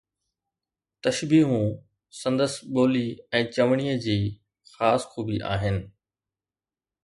[1.05, 1.65] تشبيهون
[2.21, 3.05] سندس ٻولي
[3.41, 4.19] ۽ چوڻيءَ جي
[4.73, 5.77] خاص خوبي آهن